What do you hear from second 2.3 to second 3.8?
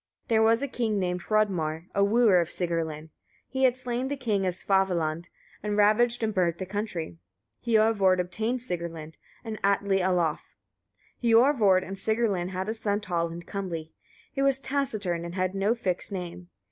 of Sigrlinn: he had